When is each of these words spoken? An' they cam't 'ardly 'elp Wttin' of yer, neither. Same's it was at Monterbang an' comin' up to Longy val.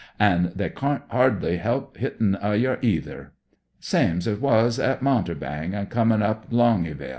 An' 0.19 0.51
they 0.55 0.71
cam't 0.71 1.03
'ardly 1.11 1.59
'elp 1.59 1.95
Wttin' 1.95 2.33
of 2.41 2.59
yer, 2.59 2.79
neither. 2.81 3.33
Same's 3.79 4.25
it 4.25 4.41
was 4.41 4.79
at 4.79 5.03
Monterbang 5.03 5.75
an' 5.75 5.85
comin' 5.91 6.23
up 6.23 6.49
to 6.49 6.55
Longy 6.55 6.95
val. 6.95 7.09